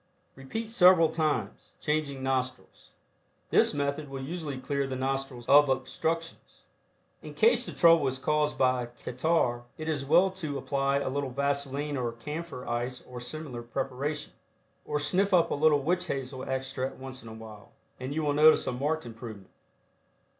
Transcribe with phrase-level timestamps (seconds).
[0.35, 2.93] Repeat several times, changing nostrils.
[3.51, 6.63] This method will usually clear the nostrils of obstructions.
[7.21, 11.29] In case the trouble is caused by catarrh it is well to apply a little
[11.29, 14.33] vaseline or camphor ice or similar preparation.
[14.85, 18.33] Or sniff up a little witch hazel extract once in a while, and you will
[18.33, 19.51] notice a marked improvement.